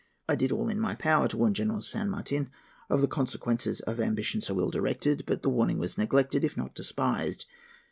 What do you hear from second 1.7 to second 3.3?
San Martin of the